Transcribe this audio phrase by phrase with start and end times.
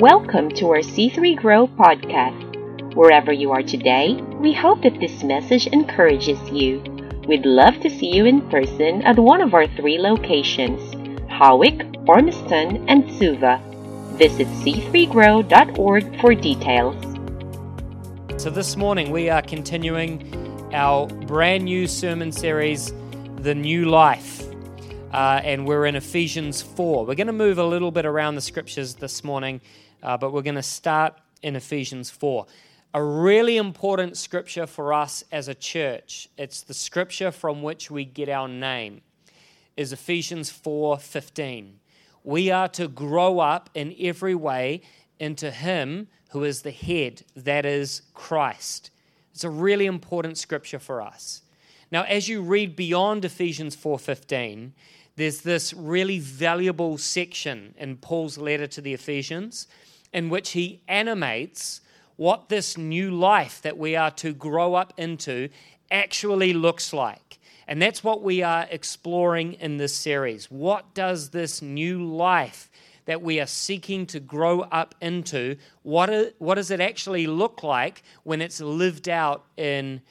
[0.00, 2.94] Welcome to our C3 Grow podcast.
[2.94, 6.80] Wherever you are today, we hope that this message encourages you.
[7.28, 10.80] We'd love to see you in person at one of our three locations
[11.28, 13.60] Howick, Ormiston, and Suva.
[14.14, 16.96] Visit c3grow.org for details.
[18.42, 22.90] So, this morning we are continuing our brand new sermon series,
[23.40, 24.46] The New Life.
[25.12, 27.04] Uh, and we're in Ephesians 4.
[27.04, 29.60] We're going to move a little bit around the scriptures this morning,
[30.02, 32.46] uh, but we're going to start in Ephesians 4.
[32.92, 36.28] A really important scripture for us as a church.
[36.36, 39.02] It's the scripture from which we get our name.
[39.76, 41.78] Is Ephesians 4:15.
[42.24, 44.82] We are to grow up in every way
[45.18, 48.90] into him who is the head, that is Christ.
[49.32, 51.42] It's a really important scripture for us.
[51.92, 54.72] Now, as you read beyond Ephesians 4:15,
[55.16, 59.66] there's this really valuable section in Paul's letter to the Ephesians
[60.12, 61.80] in which he animates
[62.16, 65.48] what this new life that we are to grow up into
[65.90, 67.38] actually looks like.
[67.66, 70.50] And that's what we are exploring in this series.
[70.50, 72.68] What does this new life
[73.06, 78.02] that we are seeking to grow up into, what, what does it actually look like
[78.24, 80.02] when it's lived out in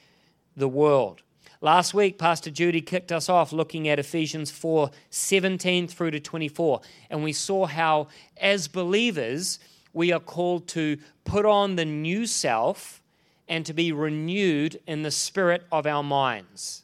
[0.56, 1.22] the world?
[1.62, 6.80] Last week, Pastor Judy kicked us off looking at Ephesians 4 17 through to 24.
[7.10, 9.58] And we saw how, as believers,
[9.92, 13.02] we are called to put on the new self
[13.48, 16.82] and to be renewed in the spirit of our minds.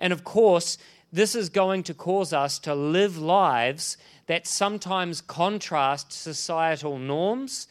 [0.00, 0.78] And of course,
[1.12, 7.68] this is going to cause us to live lives that sometimes contrast societal norms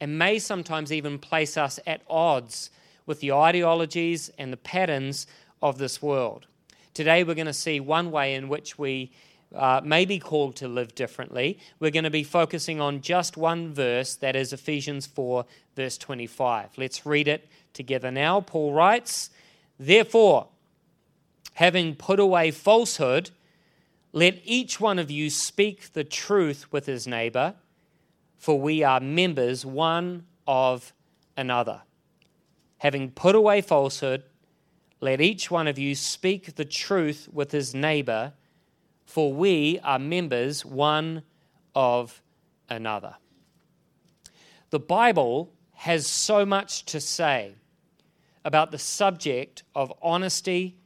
[0.00, 2.70] and may sometimes even place us at odds
[3.06, 5.26] with the ideologies and the patterns
[5.60, 6.46] of this world.
[6.94, 9.10] Today, we're going to see one way in which we
[9.54, 11.58] uh, may be called to live differently.
[11.78, 16.70] We're going to be focusing on just one verse, that is Ephesians 4, verse 25.
[16.76, 18.40] Let's read it together now.
[18.40, 19.30] Paul writes,
[19.78, 20.48] Therefore,
[21.54, 23.30] having put away falsehood,
[24.12, 27.54] let each one of you speak the truth with his neighbor,
[28.36, 30.92] for we are members one of
[31.36, 31.82] another.
[32.78, 34.22] Having put away falsehood,
[35.00, 38.32] let each one of you speak the truth with his neighbor,
[39.04, 41.22] for we are members one
[41.74, 42.22] of
[42.68, 43.16] another.
[44.70, 47.54] The Bible has so much to say
[48.44, 50.76] about the subject of honesty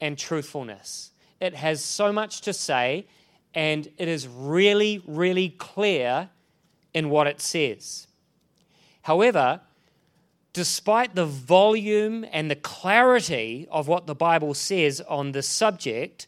[0.00, 1.10] and truthfulness.
[1.40, 3.06] It has so much to say,
[3.54, 6.30] and it is really, really clear
[6.94, 8.06] in what it says.
[9.02, 9.60] However,
[10.52, 16.26] despite the volume and the clarity of what the Bible says on this subject,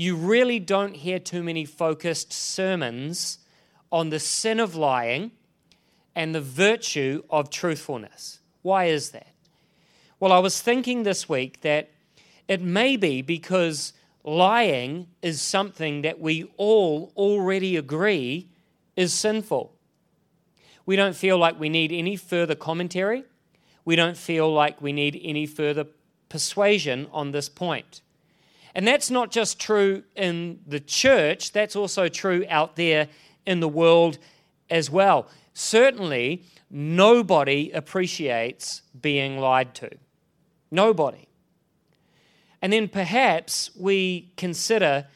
[0.00, 3.38] you really don't hear too many focused sermons
[3.90, 5.30] on the sin of lying
[6.14, 8.40] and the virtue of truthfulness.
[8.62, 9.34] Why is that?
[10.18, 11.90] Well, I was thinking this week that
[12.48, 13.92] it may be because
[14.24, 18.48] lying is something that we all already agree
[18.96, 19.74] is sinful.
[20.86, 23.24] We don't feel like we need any further commentary
[23.84, 25.86] we don't feel like we need any further
[26.28, 28.02] persuasion on this point.
[28.74, 33.08] And that's not just true in the church, that's also true out there
[33.46, 34.18] in the world
[34.68, 35.28] as well.
[35.54, 39.90] Certainly, nobody appreciates being lied to.
[40.70, 41.28] Nobody.
[42.62, 45.06] And then perhaps we consider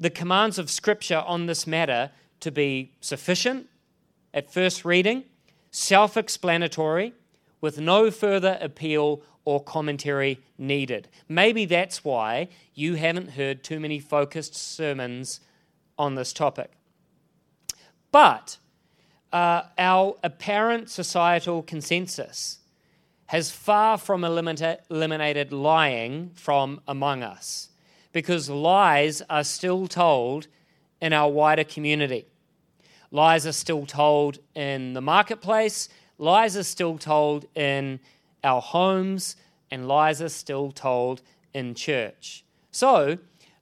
[0.00, 2.10] the commands of Scripture on this matter
[2.40, 3.68] to be sufficient
[4.32, 5.24] at first reading,
[5.70, 7.14] self explanatory,
[7.60, 11.08] with no further appeal or commentary needed.
[11.28, 15.40] Maybe that's why you haven't heard too many focused sermons
[15.98, 16.70] on this topic.
[18.10, 18.58] But
[19.32, 22.58] uh, our apparent societal consensus
[23.26, 27.70] has far from eliminated lying from among us
[28.12, 30.46] because lies are still told
[31.00, 32.26] in our wider community.
[33.10, 35.88] Lies are still told in the marketplace,
[36.18, 37.98] lies are still told in
[38.44, 39.36] our homes,
[39.70, 42.44] and lies are still told in church.
[42.70, 43.18] So,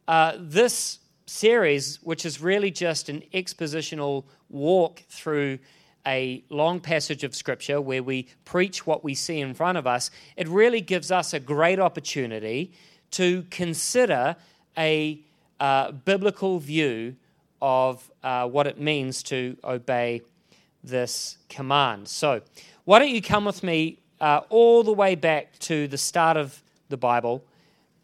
[0.08, 5.58] uh, this series, which is really just an expositional walk through
[6.06, 10.10] a long passage of scripture where we preach what we see in front of us,
[10.36, 12.72] it really gives us a great opportunity
[13.12, 14.34] to consider
[14.76, 15.20] a
[15.60, 17.14] uh, biblical view
[17.60, 20.20] of uh, what it means to obey
[20.82, 22.08] this command.
[22.08, 22.42] So,
[22.84, 26.62] why don't you come with me uh, all the way back to the start of
[26.88, 27.44] the Bible,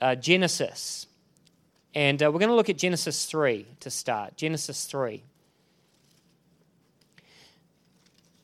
[0.01, 1.07] uh, Genesis.
[1.95, 4.37] And uh, we're going to look at Genesis 3 to start.
[4.37, 5.23] Genesis 3.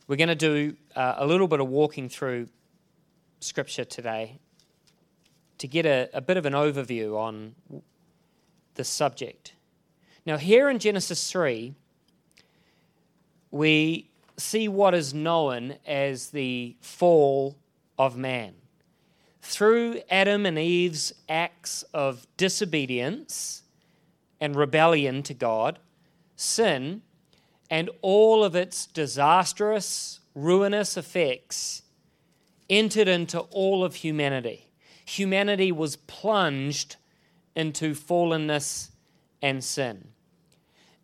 [0.06, 2.48] We're going to do uh, a little bit of walking through
[3.40, 4.38] Scripture today
[5.58, 7.56] to get a, a bit of an overview on
[8.76, 9.54] the subject.
[10.24, 11.74] Now, here in Genesis 3,
[13.50, 17.56] we see what is known as the fall
[17.98, 18.54] of man.
[19.42, 23.62] Through Adam and Eve's acts of disobedience
[24.40, 25.78] and rebellion to God,
[26.36, 27.02] sin
[27.70, 31.82] and all of its disastrous, ruinous effects
[32.68, 34.68] entered into all of humanity.
[35.06, 36.96] Humanity was plunged
[37.54, 38.90] into fallenness
[39.42, 40.08] and sin.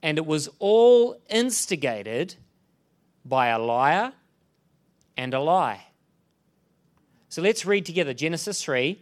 [0.03, 2.37] And it was all instigated
[3.25, 4.13] by a liar
[5.17, 5.87] and a lie.
[7.31, 9.01] So let's read together Genesis 3,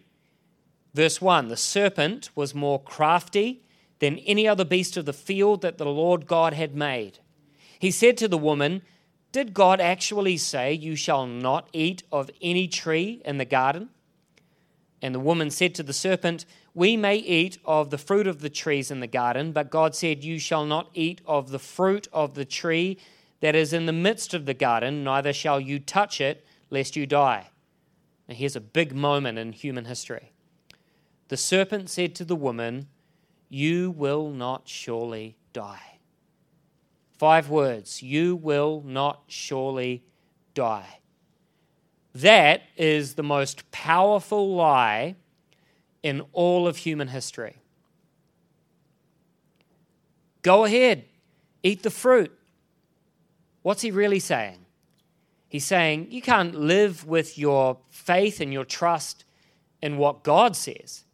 [0.93, 1.49] verse 1.
[1.49, 3.63] The serpent was more crafty
[4.01, 7.21] than any other beast of the field that the Lord God had made.
[7.79, 8.83] He said to the woman,
[9.33, 13.89] Did God actually say, You shall not eat of any tree in the garden?
[15.01, 16.45] And the woman said to the serpent,
[16.75, 20.23] We may eat of the fruit of the trees in the garden, but God said,
[20.23, 22.99] You shall not eat of the fruit of the tree
[23.41, 27.07] that is in the midst of the garden, neither shall you touch it, lest you
[27.07, 27.49] die.
[28.29, 30.33] Now, here's a big moment in human history.
[31.29, 32.89] The serpent said to the woman,
[33.49, 35.99] You will not surely die.
[37.17, 40.05] Five words You will not surely
[40.55, 41.01] die.
[42.15, 45.17] That is the most powerful lie
[46.03, 47.57] in all of human history.
[50.43, 51.05] Go ahead,
[51.63, 52.33] eat the fruit.
[53.63, 54.65] What's he really saying?
[55.49, 59.25] He's saying you can't live with your faith and your trust
[59.81, 61.05] in what God says.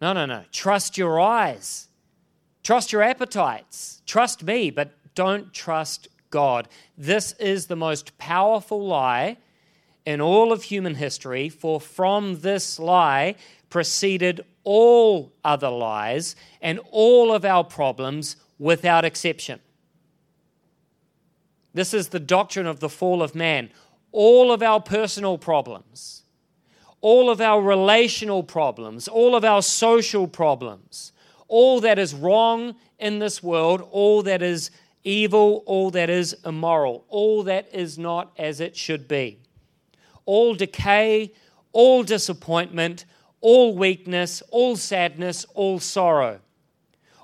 [0.00, 0.44] No, no, no.
[0.52, 1.88] Trust your eyes,
[2.62, 6.68] trust your appetites, trust me, but don't trust God.
[6.98, 9.38] This is the most powerful lie
[10.04, 13.34] in all of human history, for from this lie
[13.70, 19.60] proceeded all other lies and all of our problems without exception.
[21.76, 23.68] This is the doctrine of the fall of man.
[24.10, 26.22] All of our personal problems,
[27.02, 31.12] all of our relational problems, all of our social problems,
[31.48, 34.70] all that is wrong in this world, all that is
[35.04, 39.38] evil, all that is immoral, all that is not as it should be,
[40.24, 41.30] all decay,
[41.72, 43.04] all disappointment,
[43.42, 46.40] all weakness, all sadness, all sorrow,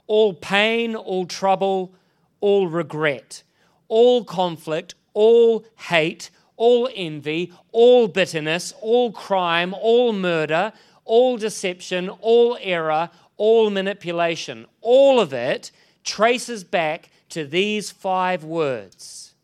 [0.07, 1.95] all pain, all trouble,
[2.43, 3.43] all regret
[3.93, 10.73] all conflict, all hate, all envy, all bitterness, all crime, all murder,
[11.05, 14.65] all deception, all error, all manipulation.
[14.81, 15.71] All of it
[16.05, 19.35] traces back to these five words,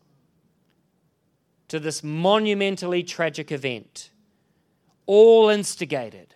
[1.67, 4.09] to this monumentally tragic event,
[5.05, 6.33] all instigated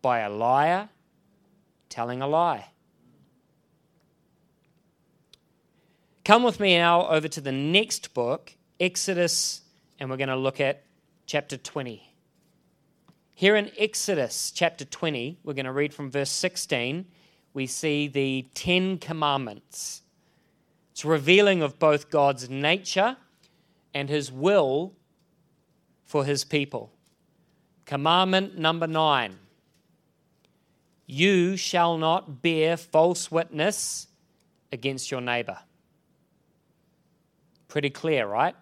[0.00, 0.88] by a liar
[1.90, 2.68] telling a lie.
[6.24, 9.60] Come with me now over to the next book, Exodus,
[10.00, 10.82] and we're going to look at
[11.26, 12.02] chapter 20.
[13.34, 17.04] Here in Exodus chapter 20, we're going to read from verse 16.
[17.52, 20.00] We see the Ten Commandments.
[20.92, 23.18] It's revealing of both God's nature
[23.92, 24.94] and his will
[26.04, 26.90] for his people.
[27.84, 29.40] Commandment number nine
[31.04, 34.06] You shall not bear false witness
[34.72, 35.58] against your neighbor.
[37.74, 38.54] Pretty clear, right?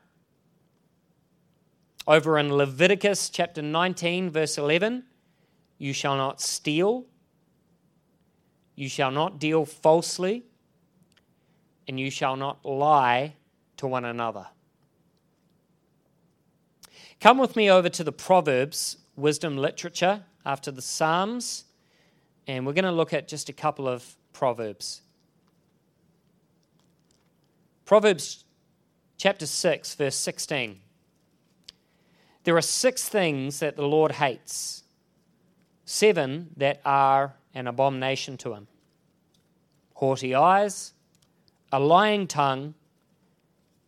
[2.07, 5.05] Over in Leviticus chapter 19, verse 11,
[5.77, 7.05] you shall not steal,
[8.75, 10.45] you shall not deal falsely,
[11.87, 13.35] and you shall not lie
[13.77, 14.47] to one another.
[17.21, 21.65] Come with me over to the Proverbs wisdom literature after the Psalms,
[22.47, 25.03] and we're going to look at just a couple of Proverbs.
[27.85, 28.47] Proverbs
[29.23, 30.81] chapter 6, verse 16.
[32.43, 34.83] There are six things that the Lord hates,
[35.85, 38.67] seven that are an abomination to him.
[39.95, 40.95] Haughty eyes,
[41.71, 42.75] a lying tongue,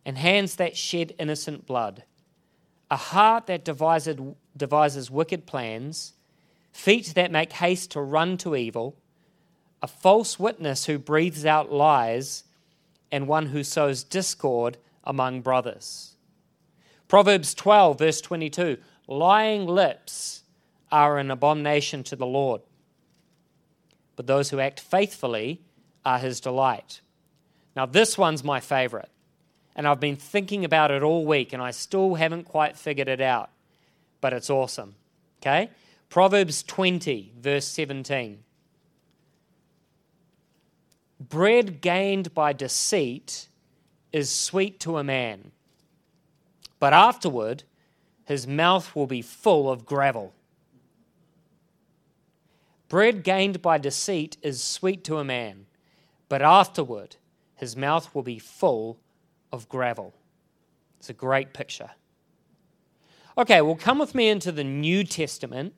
[0.05, 2.03] and hands that shed innocent blood,
[2.89, 4.17] a heart that devises,
[4.55, 6.13] devises wicked plans,
[6.71, 8.95] feet that make haste to run to evil,
[9.81, 12.45] a false witness who breathes out lies,
[13.11, 16.15] and one who sows discord among brothers.
[17.07, 20.43] Proverbs 12, verse 22 lying lips
[20.91, 22.61] are an abomination to the Lord,
[24.15, 25.61] but those who act faithfully
[26.03, 27.01] are his delight.
[27.75, 29.09] Now, this one's my favorite.
[29.75, 33.19] And I've been thinking about it all week and I still haven't quite figured it
[33.19, 33.49] out.
[34.21, 34.95] But it's awesome.
[35.41, 35.69] Okay?
[36.09, 38.39] Proverbs 20, verse 17.
[41.19, 43.47] Bread gained by deceit
[44.15, 45.51] is sweet to a man,
[46.79, 47.63] but afterward
[48.23, 50.33] his mouth will be full of gravel.
[52.87, 55.65] Bread gained by deceit is sweet to a man,
[56.29, 57.17] but afterward
[57.55, 58.97] his mouth will be full
[59.51, 60.13] of gravel.
[60.97, 61.91] It's a great picture.
[63.37, 65.73] Okay, well, come with me into the New Testament,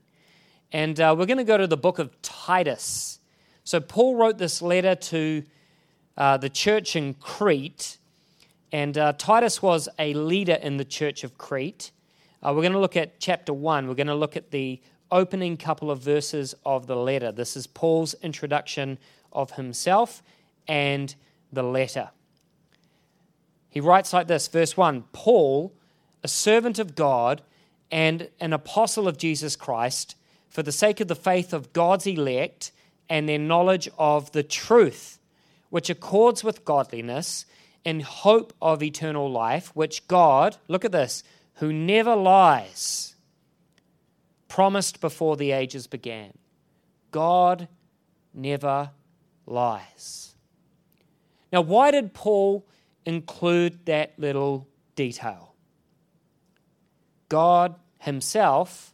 [0.71, 3.19] and uh, we're going to go to the book of Titus.
[3.63, 5.43] So, Paul wrote this letter to
[6.15, 7.97] uh, the church in Crete,
[8.71, 11.91] and uh, Titus was a leader in the church of Crete.
[12.43, 13.87] Uh, we're going to look at chapter 1.
[13.87, 17.31] We're going to look at the opening couple of verses of the letter.
[17.31, 18.97] This is Paul's introduction
[19.31, 20.21] of himself
[20.67, 21.15] and
[21.51, 22.09] the letter.
[23.69, 25.73] He writes like this Verse 1 Paul,
[26.23, 27.41] a servant of God
[27.89, 30.15] and an apostle of Jesus Christ,
[30.49, 32.71] for the sake of the faith of God's elect
[33.09, 35.19] and their knowledge of the truth,
[35.69, 37.45] which accords with godliness,
[37.87, 43.15] in hope of eternal life, which God, look at this, who never lies,
[44.49, 46.33] promised before the ages began.
[47.11, 47.69] God
[48.33, 48.91] never
[49.45, 50.35] lies.
[51.53, 52.67] Now, why did Paul
[53.05, 54.67] include that little
[54.97, 55.55] detail?
[57.29, 58.93] God himself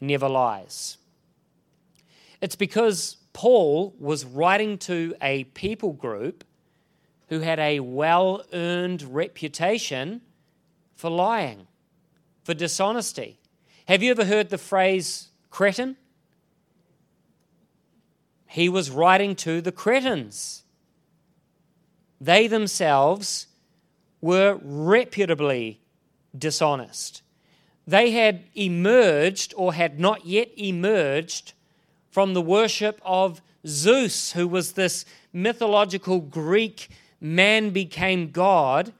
[0.00, 0.96] never lies.
[2.40, 6.42] It's because Paul was writing to a people group
[7.34, 10.20] who had a well earned reputation
[10.94, 11.66] for lying,
[12.44, 13.40] for dishonesty.
[13.88, 15.96] Have you ever heard the phrase cretin?
[18.46, 20.62] He was writing to the cretins.
[22.20, 23.48] They themselves
[24.20, 25.80] were reputably
[26.38, 27.22] dishonest.
[27.84, 31.52] They had emerged or had not yet emerged
[32.12, 36.90] from the worship of Zeus, who was this mythological Greek
[37.24, 38.92] man became God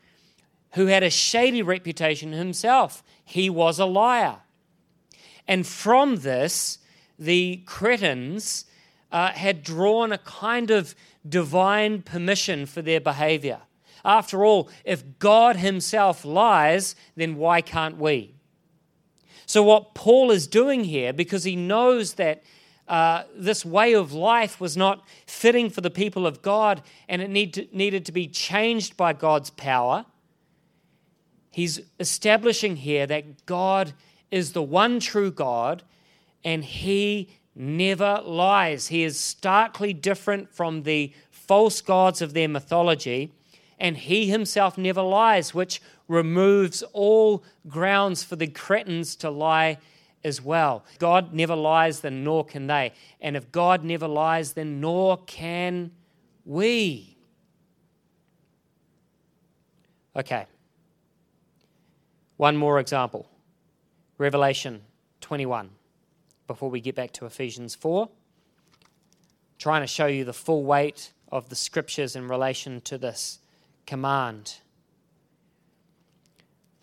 [0.73, 3.03] who had a shady reputation himself.
[3.23, 4.39] He was a liar.
[5.47, 6.79] And from this,
[7.19, 8.65] the Cretans
[9.13, 10.95] uh, had drawn a kind of
[11.29, 13.61] divine permission for their behavior.
[14.07, 18.35] After all, if God himself lies, then why can't we?
[19.47, 22.43] So, what Paul is doing here, because he knows that
[22.87, 27.31] uh, this way of life was not fitting for the people of God and it
[27.31, 30.05] need to, needed to be changed by God's power,
[31.51, 33.95] he's establishing here that God
[34.31, 35.83] is the one true God
[36.45, 38.89] and he never lies.
[38.89, 43.33] He is starkly different from the false gods of their mythology,
[43.79, 49.79] and he himself never lies, which removes all grounds for the Cretans to lie
[50.25, 50.85] as well.
[50.99, 52.93] God never lies, then nor can they.
[53.21, 55.93] And if God never lies, then nor can
[56.45, 57.17] we.
[60.17, 60.47] Okay.
[62.37, 63.29] One more example
[64.19, 64.83] Revelation
[65.21, 65.71] 21,
[66.47, 68.09] before we get back to Ephesians 4.
[69.59, 73.39] Trying to show you the full weight of the scriptures in relation to this
[73.87, 74.57] command.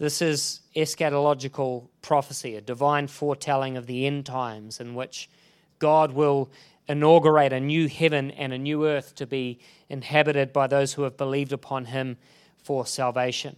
[0.01, 5.29] This is eschatological prophecy, a divine foretelling of the end times in which
[5.77, 6.49] God will
[6.87, 11.17] inaugurate a new heaven and a new earth to be inhabited by those who have
[11.17, 12.17] believed upon him
[12.57, 13.57] for salvation.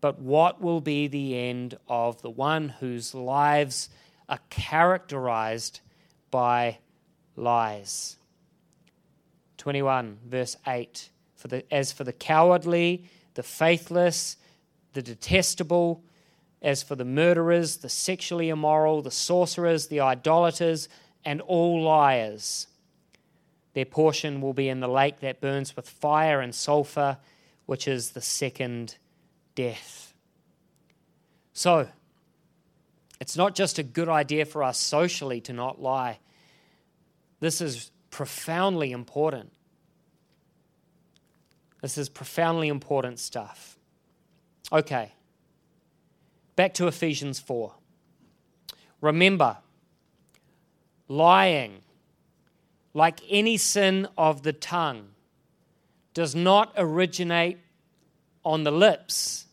[0.00, 3.90] But what will be the end of the one whose lives
[4.28, 5.78] are characterized
[6.32, 6.78] by
[7.36, 8.16] lies?
[9.58, 11.10] 21, verse 8.
[11.36, 14.36] For the, as for the cowardly, the faithless,
[14.94, 16.02] the detestable,
[16.62, 20.88] as for the murderers, the sexually immoral, the sorcerers, the idolaters,
[21.24, 22.68] and all liars.
[23.74, 27.18] Their portion will be in the lake that burns with fire and sulfur,
[27.66, 28.96] which is the second
[29.54, 30.14] death.
[31.52, 31.88] So,
[33.20, 36.18] it's not just a good idea for us socially to not lie.
[37.40, 39.52] This is profoundly important.
[41.82, 43.73] This is profoundly important stuff.
[44.74, 45.12] Okay,
[46.56, 47.72] back to Ephesians 4.
[49.00, 49.58] Remember,
[51.06, 51.82] lying,
[52.92, 55.10] like any sin of the tongue,
[56.12, 57.58] does not originate
[58.44, 59.46] on the lips.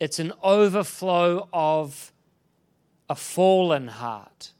[0.00, 2.10] It's an overflow of
[3.08, 4.50] a fallen heart.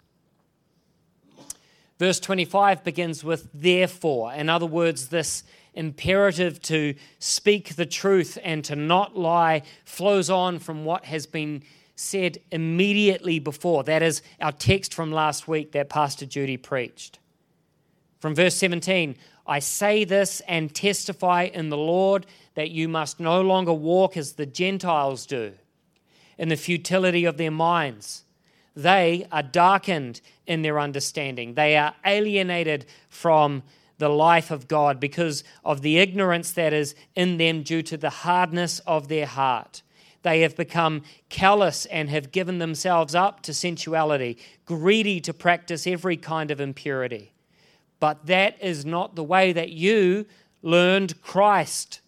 [1.98, 4.32] Verse 25 begins with therefore.
[4.32, 5.42] In other words, this
[5.76, 11.62] imperative to speak the truth and to not lie flows on from what has been
[11.94, 13.84] said immediately before.
[13.84, 17.18] That is our text from last week that Pastor Judy preached.
[18.18, 19.16] From verse 17,
[19.46, 24.32] I say this and testify in the Lord that you must no longer walk as
[24.32, 25.52] the Gentiles do,
[26.38, 28.24] in the futility of their minds.
[28.74, 33.62] They are darkened in their understanding, they are alienated from
[33.98, 38.10] the life of God because of the ignorance that is in them due to the
[38.10, 39.82] hardness of their heart.
[40.22, 46.16] They have become callous and have given themselves up to sensuality, greedy to practice every
[46.16, 47.32] kind of impurity.
[48.00, 50.26] But that is not the way that you
[50.62, 52.00] learned Christ,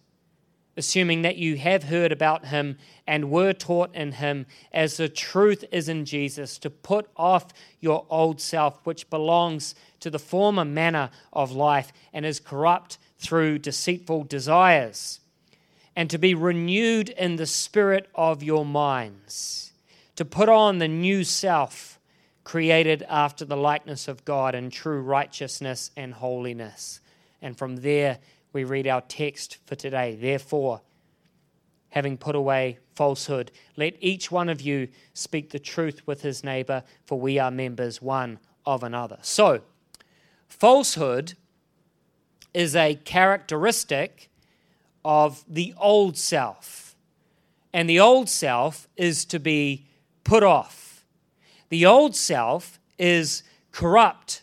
[0.75, 2.77] assuming that you have heard about him
[3.07, 8.05] and were taught in him, as the truth is in Jesus, to put off your
[8.09, 14.23] old self, which belongs to the former manner of life and is corrupt through deceitful
[14.23, 15.19] desires,
[15.95, 19.73] and to be renewed in the spirit of your minds,
[20.15, 21.99] to put on the new self
[22.43, 26.99] created after the likeness of God in true righteousness and holiness.
[27.41, 28.17] And from there,
[28.53, 30.15] we read our text for today.
[30.15, 30.81] Therefore,
[31.89, 36.83] having put away falsehood, let each one of you speak the truth with his neighbor,
[37.05, 39.19] for we are members one of another.
[39.21, 39.61] So,
[40.49, 41.33] falsehood
[42.53, 44.29] is a characteristic
[45.05, 46.95] of the old self.
[47.71, 49.85] And the old self is to be
[50.23, 50.89] put off
[51.69, 54.41] the old self is corrupt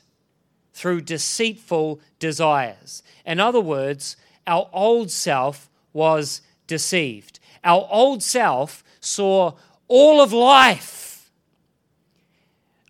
[0.72, 3.02] through deceitful desires.
[3.24, 7.40] In other words, our old self was deceived.
[7.64, 9.52] Our old self saw
[9.88, 11.30] all of life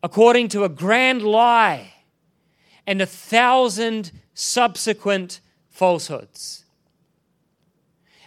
[0.03, 1.93] according to a grand lie
[2.87, 6.65] and a thousand subsequent falsehoods.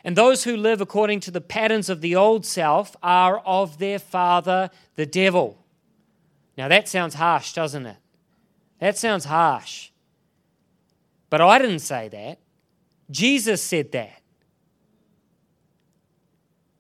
[0.03, 4.00] And those who live according to the patterns of the old self are of their
[4.00, 5.63] father, the devil.
[6.57, 7.98] Now that sounds harsh, doesn't it?
[8.79, 9.89] That sounds harsh.
[11.29, 12.39] But I didn't say that.
[13.11, 14.22] Jesus said that.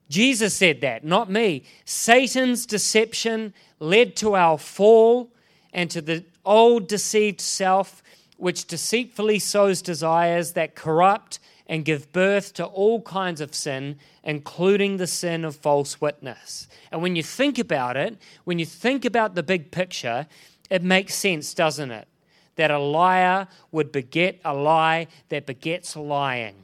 [0.09, 1.63] Jesus said that, not me.
[1.85, 5.31] Satan's deception led to our fall
[5.71, 8.03] and to the old deceived self,
[8.37, 14.97] which deceitfully sows desires that corrupt and give birth to all kinds of sin, including
[14.97, 16.67] the sin of false witness.
[16.91, 20.25] And when you think about it, when you think about the big picture,
[20.69, 22.07] it makes sense, doesn't it?
[22.55, 26.55] That a liar would beget a lie that begets lying.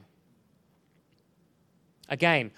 [2.09, 2.51] Again,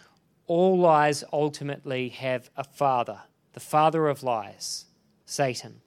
[0.47, 3.19] all lies ultimately have a father,
[3.51, 4.85] the father of lies,
[5.25, 5.81] Satan.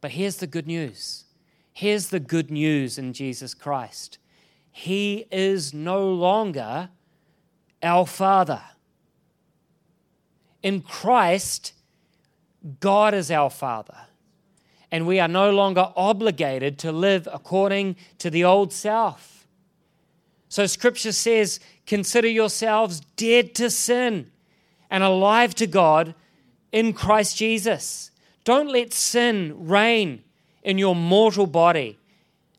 [0.00, 1.24] But here's the good news.
[1.72, 4.18] Here's the good news in Jesus Christ.
[4.70, 6.90] He is no longer
[7.82, 8.62] our Father.
[10.62, 11.72] In Christ,
[12.80, 13.96] God is our Father.
[14.90, 19.46] And we are no longer obligated to live according to the old self.
[20.48, 24.30] So, Scripture says, Consider yourselves dead to sin
[24.90, 26.14] and alive to God
[26.72, 28.09] in Christ Jesus.
[28.50, 30.24] Don't let sin reign
[30.64, 32.00] in your mortal body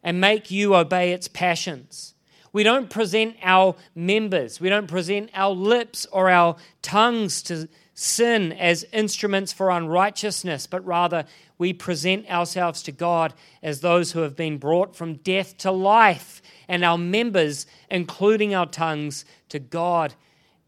[0.02, 2.14] and make you obey its passions.
[2.54, 8.54] We don't present our members, we don't present our lips or our tongues to sin
[8.54, 11.26] as instruments for unrighteousness, but rather
[11.58, 16.42] we present ourselves to God as those who have been brought from death to life,
[16.70, 20.14] and our members, including our tongues, to God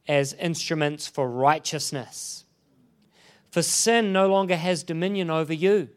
[0.05, 2.42] as instruments for righteousness.
[3.53, 5.89] For sin no longer has dominion over you.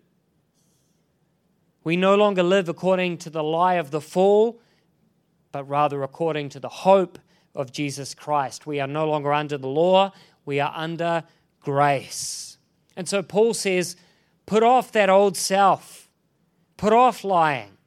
[1.84, 4.60] We no longer live according to the lie of the fall,
[5.52, 7.18] but rather according to the hope
[7.54, 8.66] of Jesus Christ.
[8.66, 10.12] We are no longer under the law,
[10.44, 11.24] we are under
[11.62, 12.58] grace.
[12.94, 13.96] And so Paul says,
[14.44, 16.10] put off that old self,
[16.76, 17.78] put off lying,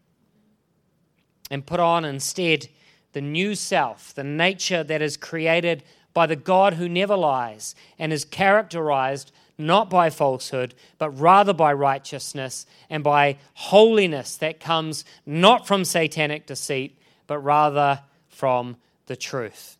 [1.52, 2.70] and put on instead
[3.14, 5.84] the new self, the nature that is created
[6.16, 11.74] by the God who never lies and is characterized not by falsehood, but rather by
[11.74, 19.78] righteousness and by holiness that comes not from satanic deceit, but rather from the truth.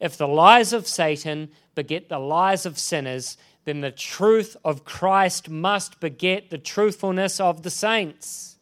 [0.00, 5.48] If the lies of Satan beget the lies of sinners, then the truth of Christ
[5.48, 8.56] must beget the truthfulness of the saints.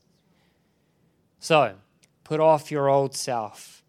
[1.38, 1.76] So,
[2.22, 3.82] put off your old self,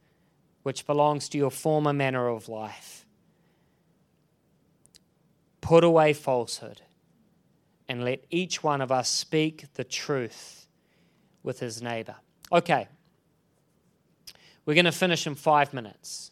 [0.63, 3.00] which belongs to your former manner of life
[5.61, 6.81] Put away falsehood
[7.87, 10.67] and let each one of us speak the truth
[11.43, 12.15] with his neighbor.
[12.51, 12.87] Okay.
[14.65, 16.31] We're going to finish in five minutes.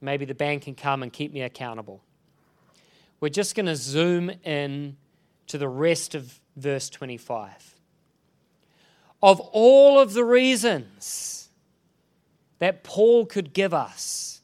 [0.00, 2.02] Maybe the band can come and keep me accountable.
[3.20, 4.96] We're just going to zoom in
[5.46, 7.74] to the rest of verse 25.
[9.22, 11.48] Of all of the reasons
[12.58, 14.42] that Paul could give us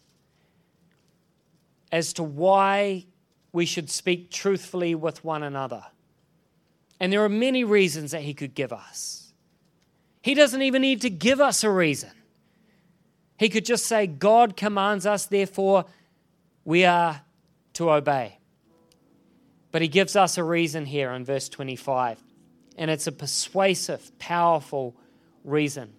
[1.93, 3.05] as to why
[3.53, 5.85] we should speak truthfully with one another.
[6.99, 9.33] And there are many reasons that he could give us.
[10.23, 12.11] He doesn't even need to give us a reason.
[13.39, 15.87] He could just say, God commands us, therefore
[16.65, 17.23] we are
[17.75, 18.39] to obey.
[19.73, 22.23] But he gives us a reason here in verse 25.
[22.77, 24.95] And it's a persuasive, powerful
[25.43, 25.95] reason.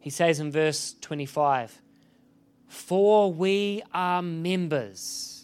[0.00, 1.80] He says in verse 25,
[2.66, 5.35] For we are members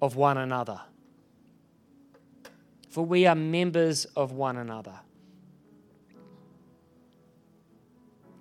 [0.00, 0.80] of one another.
[2.88, 5.00] For we are members of one another.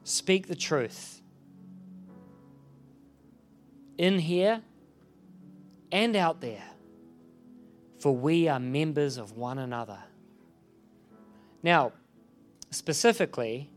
[0.04, 1.22] Speak the truth.
[3.98, 4.62] In here
[5.92, 6.64] and out there,
[8.00, 10.00] for we are members of one another.
[11.64, 11.92] Now,
[12.70, 13.70] specifically,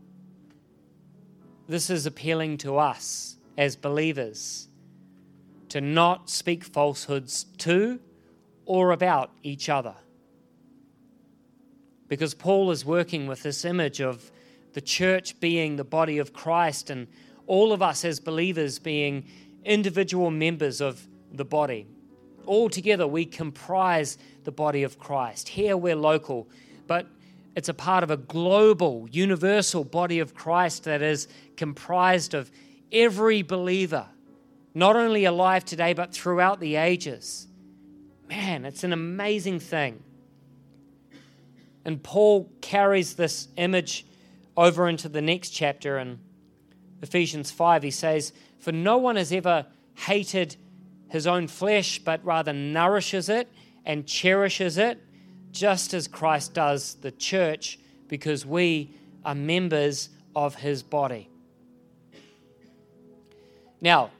[1.67, 4.69] this is appealing to us as believers
[5.71, 7.97] to not speak falsehoods to
[8.65, 9.95] or about each other.
[12.09, 14.31] Because Paul is working with this image of
[14.73, 17.07] the church being the body of Christ and
[17.47, 19.25] all of us as believers being
[19.63, 21.87] individual members of the body.
[22.45, 25.47] All together, we comprise the body of Christ.
[25.47, 26.49] Here, we're local,
[26.85, 27.07] but
[27.55, 32.51] it's a part of a global, universal body of Christ that is comprised of
[32.91, 34.07] every believer,
[34.73, 37.47] not only alive today, but throughout the ages.
[38.29, 40.03] Man, it's an amazing thing.
[41.83, 44.05] And Paul carries this image
[44.55, 46.19] over into the next chapter in
[47.01, 47.83] Ephesians 5.
[47.83, 50.55] He says, For no one has ever hated
[51.09, 53.49] his own flesh, but rather nourishes it
[53.85, 54.99] and cherishes it,
[55.51, 61.29] just as Christ does the church, because we are members of his body.
[63.81, 64.11] Now,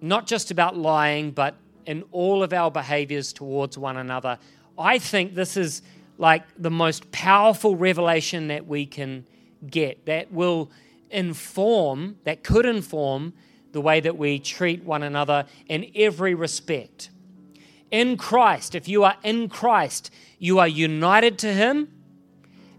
[0.00, 1.54] not just about lying, but
[1.86, 4.38] in all of our behaviors towards one another.
[4.78, 5.82] I think this is
[6.18, 9.26] like the most powerful revelation that we can
[9.68, 10.70] get that will
[11.10, 13.32] inform, that could inform
[13.72, 17.10] the way that we treat one another in every respect.
[17.90, 21.88] In Christ, if you are in Christ, you are united to Him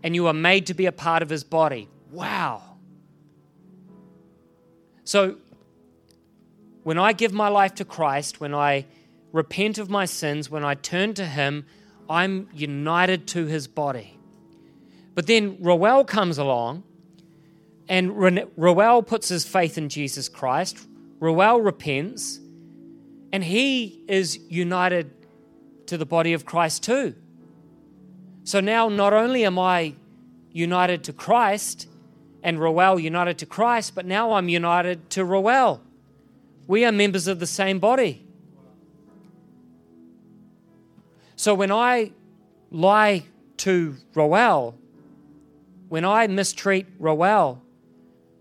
[0.03, 1.87] and you are made to be a part of His body.
[2.11, 2.61] Wow.
[5.03, 5.37] So,
[6.83, 8.85] when I give my life to Christ, when I
[9.31, 11.65] repent of my sins, when I turn to Him,
[12.11, 14.19] I'm united to his body.
[15.15, 16.83] But then Roel comes along,
[17.87, 18.17] and
[18.57, 20.85] Roel puts his faith in Jesus Christ.
[21.21, 22.41] Roel repents,
[23.31, 25.11] and he is united
[25.87, 27.15] to the body of Christ too.
[28.43, 29.95] So now, not only am I
[30.51, 31.87] united to Christ
[32.43, 35.81] and Roel united to Christ, but now I'm united to Roel.
[36.71, 38.25] We are members of the same body.
[41.35, 42.13] So when I
[42.71, 43.25] lie
[43.57, 44.77] to Roel,
[45.89, 47.61] when I mistreat Roel,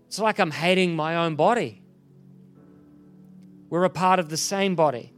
[0.07, 1.81] it's like I'm hating my own body.
[3.69, 5.11] We're a part of the same body.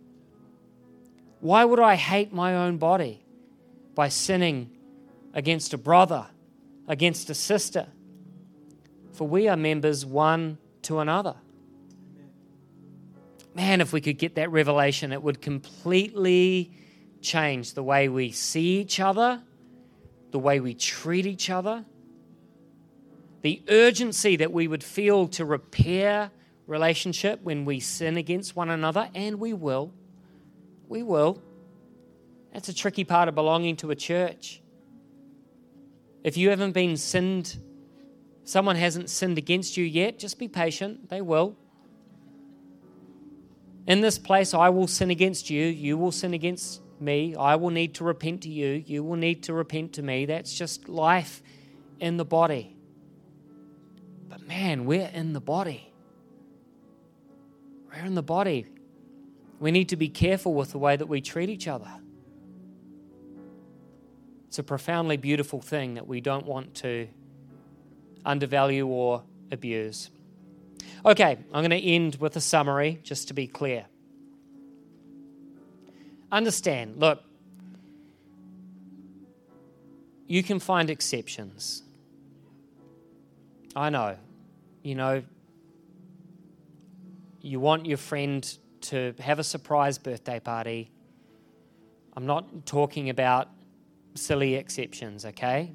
[1.39, 3.23] Why would I hate my own body
[3.93, 4.71] by sinning
[5.35, 6.25] against a brother,
[6.87, 7.85] against a sister?
[9.11, 11.35] For we are members one to another.
[13.55, 16.71] Man, if we could get that revelation, it would completely
[17.21, 19.41] change the way we see each other,
[20.31, 21.85] the way we treat each other,
[23.41, 26.31] the urgency that we would feel to repair
[26.65, 29.93] relationship when we sin against one another, and we will.
[30.87, 31.41] We will.
[32.53, 34.61] That's a tricky part of belonging to a church.
[36.23, 37.57] If you haven't been sinned,
[38.45, 41.09] someone hasn't sinned against you yet, just be patient.
[41.09, 41.57] They will.
[43.85, 45.65] In this place, I will sin against you.
[45.65, 47.35] You will sin against me.
[47.35, 48.83] I will need to repent to you.
[48.85, 50.25] You will need to repent to me.
[50.25, 51.41] That's just life
[51.99, 52.77] in the body.
[54.29, 55.93] But man, we're in the body.
[57.89, 58.67] We're in the body.
[59.59, 61.91] We need to be careful with the way that we treat each other.
[64.47, 67.07] It's a profoundly beautiful thing that we don't want to
[68.25, 70.09] undervalue or abuse.
[71.05, 73.85] Okay, I'm going to end with a summary just to be clear
[76.33, 77.23] understand look,
[80.27, 81.83] you can find exceptions.
[83.75, 84.17] I know.
[84.81, 85.23] You know,
[87.41, 90.91] you want your friend to have a surprise birthday party.
[92.15, 93.49] I'm not talking about
[94.15, 95.71] silly exceptions, okay?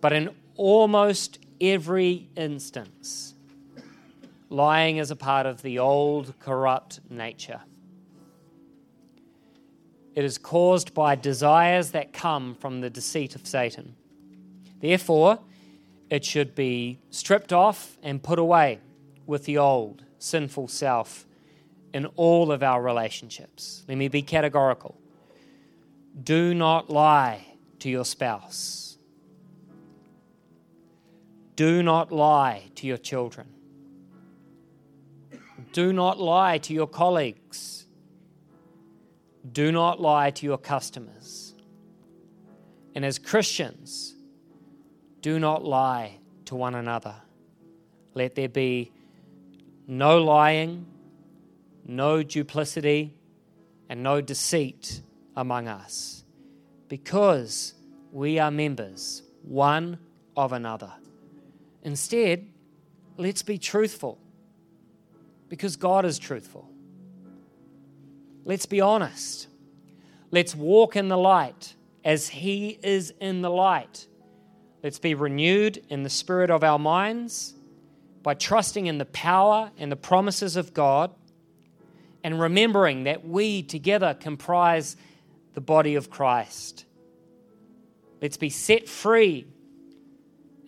[0.00, 3.34] But in almost every instance,
[4.50, 7.60] lying is a part of the old corrupt nature.
[10.14, 13.94] It is caused by desires that come from the deceit of Satan.
[14.80, 15.38] Therefore,
[16.10, 18.80] it should be stripped off and put away
[19.24, 21.26] with the old sinful self
[21.94, 23.84] in all of our relationships.
[23.88, 25.00] Let me be categorical.
[26.22, 27.46] Do not lie
[27.78, 28.98] to your spouse.
[31.54, 33.48] Do not lie to your children.
[35.72, 37.86] Do not lie to your colleagues.
[39.52, 41.54] Do not lie to your customers.
[42.94, 44.14] And as Christians,
[45.20, 47.14] do not lie to one another.
[48.14, 48.90] Let there be
[49.86, 50.86] no lying,
[51.86, 53.14] no duplicity,
[53.88, 55.00] and no deceit
[55.36, 56.24] among us,
[56.88, 57.74] because
[58.12, 59.98] we are members one
[60.36, 60.92] of another.
[61.82, 62.46] Instead,
[63.16, 64.18] let's be truthful,
[65.50, 66.70] because God is truthful.
[68.46, 69.48] Let's be honest.
[70.30, 74.06] Let's walk in the light as He is in the light.
[74.82, 77.52] Let's be renewed in the spirit of our minds
[78.22, 81.10] by trusting in the power and the promises of God
[82.22, 84.96] and remembering that we together comprise
[85.54, 86.84] the body of Christ.
[88.22, 89.46] Let's be set free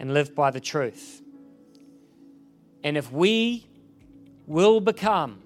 [0.00, 1.22] and live by the truth.
[2.82, 3.68] And if we
[4.46, 5.40] will become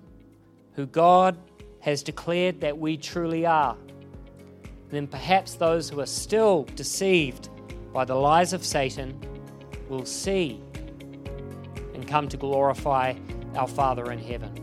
[0.75, 1.37] who God
[1.81, 3.77] has declared that we truly are,
[4.91, 7.49] then perhaps those who are still deceived
[7.93, 9.19] by the lies of Satan
[9.89, 10.61] will see
[11.95, 13.15] and come to glorify
[13.55, 14.63] our Father in heaven.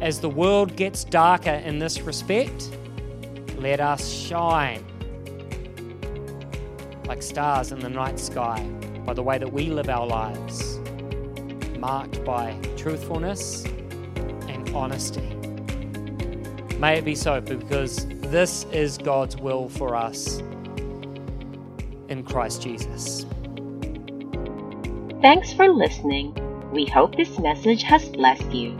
[0.00, 2.70] As the world gets darker in this respect,
[3.58, 4.84] let us shine
[7.06, 8.62] like stars in the night sky
[9.04, 10.80] by the way that we live our lives,
[11.76, 13.64] marked by truthfulness
[14.48, 15.36] and honesty.
[16.78, 20.38] May it be so because this is God's will for us
[22.08, 23.26] in Christ Jesus.
[25.22, 26.34] Thanks for listening.
[26.72, 28.76] We hope this message has blessed you.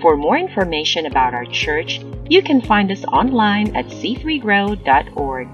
[0.00, 5.48] For more information about our church, you can find us online at c3grow.org